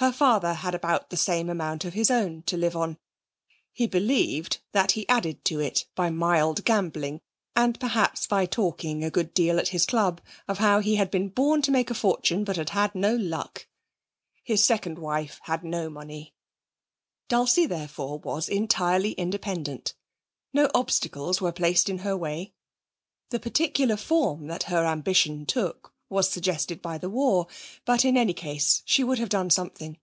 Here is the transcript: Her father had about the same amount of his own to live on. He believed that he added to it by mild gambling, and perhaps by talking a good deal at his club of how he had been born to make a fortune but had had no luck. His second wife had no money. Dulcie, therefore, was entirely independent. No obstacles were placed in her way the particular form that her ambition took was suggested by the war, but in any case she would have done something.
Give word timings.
Her 0.00 0.12
father 0.12 0.54
had 0.54 0.76
about 0.76 1.10
the 1.10 1.16
same 1.16 1.50
amount 1.50 1.84
of 1.84 1.94
his 1.94 2.08
own 2.08 2.42
to 2.44 2.56
live 2.56 2.76
on. 2.76 2.98
He 3.72 3.88
believed 3.88 4.60
that 4.70 4.92
he 4.92 5.08
added 5.08 5.44
to 5.46 5.58
it 5.58 5.86
by 5.96 6.08
mild 6.08 6.64
gambling, 6.64 7.20
and 7.56 7.80
perhaps 7.80 8.24
by 8.24 8.46
talking 8.46 9.02
a 9.02 9.10
good 9.10 9.34
deal 9.34 9.58
at 9.58 9.70
his 9.70 9.84
club 9.84 10.20
of 10.46 10.58
how 10.58 10.78
he 10.78 10.94
had 10.94 11.10
been 11.10 11.30
born 11.30 11.62
to 11.62 11.72
make 11.72 11.90
a 11.90 11.94
fortune 11.94 12.44
but 12.44 12.54
had 12.54 12.70
had 12.70 12.94
no 12.94 13.16
luck. 13.16 13.66
His 14.44 14.62
second 14.62 15.00
wife 15.00 15.40
had 15.46 15.64
no 15.64 15.90
money. 15.90 16.32
Dulcie, 17.26 17.66
therefore, 17.66 18.20
was 18.20 18.48
entirely 18.48 19.14
independent. 19.14 19.94
No 20.52 20.70
obstacles 20.76 21.40
were 21.40 21.50
placed 21.50 21.88
in 21.88 21.98
her 21.98 22.16
way 22.16 22.52
the 23.30 23.40
particular 23.40 23.96
form 23.96 24.46
that 24.46 24.62
her 24.70 24.86
ambition 24.86 25.44
took 25.44 25.92
was 26.10 26.30
suggested 26.30 26.80
by 26.80 26.96
the 26.96 27.10
war, 27.10 27.46
but 27.84 28.02
in 28.02 28.16
any 28.16 28.32
case 28.32 28.80
she 28.86 29.04
would 29.04 29.18
have 29.18 29.28
done 29.28 29.50
something. 29.50 29.98